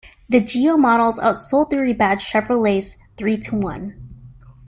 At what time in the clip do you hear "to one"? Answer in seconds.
3.37-3.97